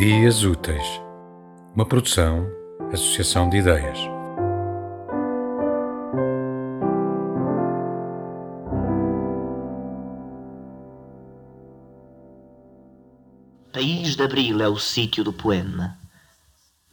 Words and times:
Dias 0.00 0.44
Úteis, 0.44 0.82
uma 1.74 1.84
produção, 1.84 2.50
associação 2.90 3.50
de 3.50 3.58
ideias. 3.58 3.98
País 13.70 14.16
de 14.16 14.22
Abril 14.22 14.62
é 14.62 14.68
o 14.68 14.78
sítio 14.78 15.22
do 15.22 15.34
poema. 15.34 15.98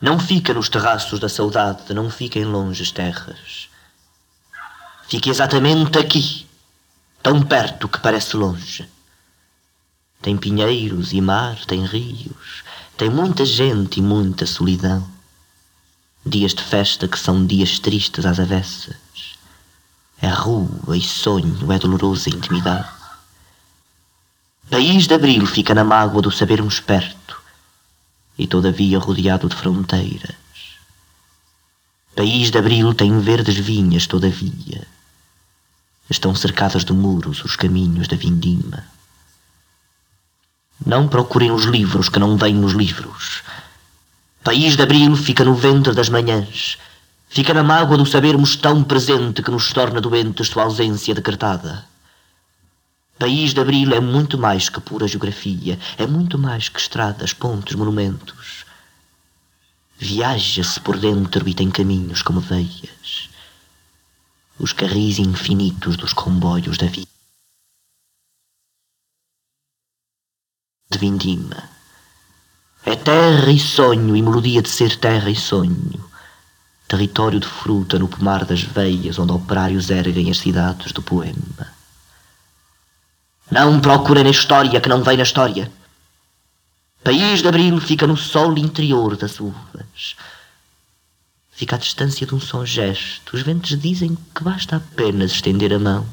Não 0.00 0.18
fica 0.18 0.52
nos 0.52 0.68
terraços 0.68 1.20
da 1.20 1.28
saudade, 1.28 1.94
não 1.94 2.10
fica 2.10 2.40
em 2.40 2.44
longes 2.44 2.90
terras. 2.90 3.70
Fica 5.06 5.30
exatamente 5.30 5.96
aqui, 5.96 6.44
tão 7.22 7.40
perto 7.40 7.88
que 7.88 8.00
parece 8.00 8.36
longe. 8.36 8.90
Tem 10.20 10.36
pinheiros 10.36 11.12
e 11.12 11.20
mar, 11.20 11.64
tem 11.66 11.86
rios, 11.86 12.64
tem 12.96 13.10
muita 13.10 13.44
gente 13.44 13.98
e 13.98 14.02
muita 14.02 14.46
solidão. 14.46 15.06
Dias 16.24 16.54
de 16.54 16.62
festa 16.62 17.06
que 17.06 17.18
são 17.18 17.46
dias 17.46 17.78
tristes 17.78 18.24
às 18.24 18.40
avessas. 18.40 18.96
É 20.20 20.28
rua 20.28 20.96
e 20.96 21.02
sonho, 21.02 21.70
é 21.70 21.78
dolorosa 21.78 22.30
intimidade. 22.30 22.88
País 24.70 25.06
de 25.06 25.14
abril 25.14 25.46
fica 25.46 25.74
na 25.74 25.84
mágoa 25.84 26.22
do 26.22 26.30
sabermos 26.30 26.80
perto 26.80 27.40
e 28.38 28.46
todavia 28.46 28.98
rodeado 28.98 29.48
de 29.48 29.54
fronteiras. 29.54 30.34
País 32.14 32.50
de 32.50 32.58
abril 32.58 32.94
tem 32.94 33.20
verdes 33.20 33.56
vinhas, 33.56 34.06
todavia. 34.06 34.88
Estão 36.08 36.34
cercadas 36.34 36.82
de 36.82 36.94
muros 36.94 37.44
os 37.44 37.56
caminhos 37.56 38.08
da 38.08 38.16
vindima. 38.16 38.95
Não 40.84 41.08
procurem 41.08 41.50
os 41.50 41.64
livros 41.64 42.08
que 42.08 42.18
não 42.18 42.36
vêm 42.36 42.54
nos 42.54 42.72
livros. 42.72 43.42
País 44.44 44.76
de 44.76 44.82
abril 44.82 45.16
fica 45.16 45.44
no 45.44 45.54
ventre 45.54 45.94
das 45.94 46.08
manhãs. 46.08 46.78
Fica 47.28 47.52
na 47.52 47.62
mágoa 47.62 47.98
do 47.98 48.06
sabermos 48.06 48.56
tão 48.56 48.82
presente 48.84 49.42
que 49.42 49.50
nos 49.50 49.72
torna 49.72 50.00
doentes 50.00 50.48
sua 50.48 50.64
ausência 50.64 51.14
decretada. 51.14 51.84
País 53.18 53.54
de 53.54 53.60
abril 53.60 53.94
é 53.94 54.00
muito 54.00 54.36
mais 54.36 54.68
que 54.68 54.80
pura 54.80 55.08
geografia, 55.08 55.78
é 55.96 56.06
muito 56.06 56.38
mais 56.38 56.68
que 56.68 56.78
estradas, 56.78 57.32
pontes, 57.32 57.74
monumentos. 57.74 58.66
Viaja-se 59.98 60.78
por 60.80 60.98
dentro 60.98 61.48
e 61.48 61.54
tem 61.54 61.70
caminhos 61.70 62.20
como 62.20 62.40
veias, 62.40 63.30
os 64.58 64.72
carris 64.72 65.18
infinitos 65.18 65.96
dos 65.96 66.12
comboios 66.12 66.76
da 66.76 66.86
vida. 66.86 67.15
De 70.96 70.98
vindima. 70.98 71.62
É 72.84 72.96
terra 72.96 73.50
e 73.50 73.58
sonho 73.58 74.16
e 74.16 74.22
melodia 74.22 74.62
de 74.62 74.68
ser 74.68 74.96
terra 74.96 75.30
e 75.30 75.36
sonho. 75.36 76.04
Território 76.88 77.38
de 77.38 77.46
fruta 77.46 77.98
no 77.98 78.08
pomar 78.08 78.44
das 78.44 78.62
veias 78.62 79.18
onde 79.18 79.32
operários 79.32 79.90
erguem 79.90 80.30
as 80.30 80.38
cidades 80.38 80.92
do 80.92 81.02
poema. 81.02 81.74
Não 83.50 83.80
procura 83.80 84.24
na 84.24 84.30
história 84.30 84.80
que 84.80 84.88
não 84.88 85.02
vem 85.02 85.16
na 85.16 85.22
história. 85.22 85.70
País 87.04 87.42
de 87.42 87.48
abril 87.48 87.80
fica 87.80 88.06
no 88.06 88.16
sol 88.16 88.56
interior 88.56 89.16
das 89.16 89.38
uvas. 89.38 90.16
Fica 91.50 91.76
à 91.76 91.78
distância 91.78 92.26
de 92.26 92.34
um 92.34 92.40
só 92.40 92.64
gesto. 92.64 93.36
Os 93.36 93.42
ventos 93.42 93.78
dizem 93.80 94.16
que 94.34 94.44
basta 94.44 94.76
apenas 94.76 95.32
estender 95.32 95.72
a 95.72 95.78
mão. 95.78 96.06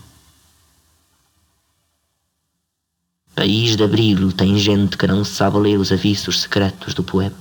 País 3.36 3.76
de 3.76 3.84
abril 3.84 4.32
tem 4.32 4.58
gente 4.58 4.96
que 4.96 5.08
não 5.08 5.26
sabe 5.26 5.58
ler 5.58 5.80
os 5.80 5.92
avisos 5.92 6.42
secretos 6.42 6.94
do 6.94 7.04
poema. 7.04 7.36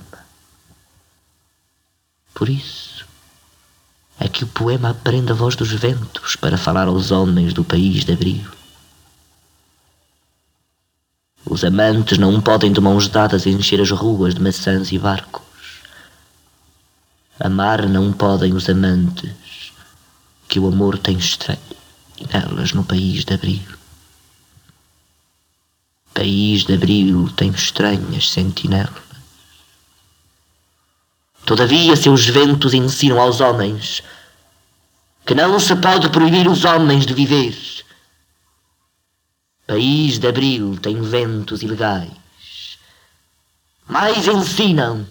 Por 2.33 2.49
isso 2.49 3.05
é 4.19 4.27
que 4.27 4.43
o 4.43 4.47
poema 4.47 4.89
aprende 4.89 5.31
a 5.31 5.35
voz 5.35 5.55
dos 5.55 5.71
ventos 5.71 6.35
para 6.35 6.57
falar 6.57 6.87
aos 6.87 7.11
homens 7.11 7.53
do 7.53 7.63
país 7.63 8.03
de 8.03 8.13
abril. 8.13 8.49
Os 11.45 11.63
amantes 11.63 12.17
não 12.17 12.41
podem 12.41 12.71
de 12.71 12.81
mãos 12.81 13.07
dadas 13.07 13.45
encher 13.45 13.79
as 13.79 13.91
ruas 13.91 14.33
de 14.33 14.41
maçãs 14.41 14.91
e 14.91 14.97
barcos. 14.97 15.43
Amar 17.39 17.87
não 17.87 18.11
podem 18.11 18.53
os 18.53 18.67
amantes, 18.67 19.71
que 20.47 20.59
o 20.59 20.67
amor 20.67 20.97
tem 20.97 21.17
estranho 21.17 21.59
nelas 22.31 22.73
no 22.73 22.83
país 22.83 23.25
de 23.25 23.33
abril. 23.33 23.82
País 26.13 26.63
de 26.63 26.75
abril 26.75 27.27
tem 27.35 27.49
estranhas 27.49 28.29
sentinelas. 28.29 29.01
Todavia 31.43 31.95
seus 31.95 32.27
ventos 32.27 32.73
ensinam 32.75 33.19
aos 33.19 33.41
homens 33.41 34.03
que 35.25 35.33
não 35.33 35.59
se 35.59 35.75
pode 35.75 36.09
proibir 36.09 36.47
os 36.47 36.65
homens 36.65 37.07
de 37.07 37.15
viver. 37.15 37.57
País 39.65 40.19
de 40.19 40.27
abril 40.27 40.77
tem 40.79 41.01
ventos 41.01 41.63
ilegais. 41.63 42.77
Mas 43.87 44.27
ensinam 44.27 45.07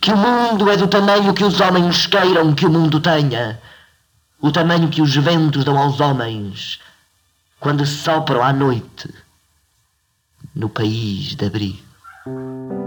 que 0.00 0.10
o 0.10 0.16
mundo 0.16 0.70
é 0.70 0.76
do 0.78 0.88
tamanho 0.88 1.34
que 1.34 1.44
os 1.44 1.60
homens 1.60 2.06
queiram 2.06 2.54
que 2.54 2.64
o 2.64 2.70
mundo 2.70 2.98
tenha, 2.98 3.60
o 4.40 4.50
tamanho 4.50 4.88
que 4.88 5.02
os 5.02 5.14
ventos 5.14 5.64
dão 5.64 5.76
aos 5.76 6.00
homens 6.00 6.80
quando 7.60 7.84
sopram 7.84 8.42
à 8.42 8.52
noite 8.52 9.25
no 10.56 10.70
país 10.70 11.36
de 11.36 11.46
abrigo. 11.46 12.85